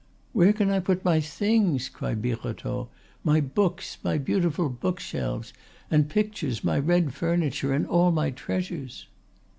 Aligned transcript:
"Where 0.33 0.51
can 0.51 0.71
I 0.71 0.79
put 0.79 1.05
my 1.05 1.19
things?" 1.19 1.87
cried 1.87 2.23
Birotteau; 2.23 2.89
"my 3.23 3.39
books, 3.39 3.99
my 4.03 4.17
beautiful 4.17 4.67
book 4.67 4.99
shelves, 4.99 5.53
and 5.91 6.09
pictures, 6.09 6.63
my 6.63 6.79
red 6.79 7.13
furniture, 7.13 7.71
and 7.71 7.85
all 7.85 8.11
my 8.11 8.31
treasures?" 8.31 9.05